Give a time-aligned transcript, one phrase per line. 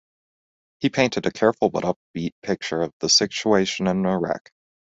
[0.79, 4.49] He painted a careful but upbeat picture of the situation in Iraq.